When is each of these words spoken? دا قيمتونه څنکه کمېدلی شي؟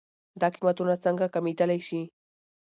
دا 0.41 0.47
قيمتونه 0.55 0.93
څنکه 1.03 1.27
کمېدلی 1.35 1.79
شي؟ 1.87 2.01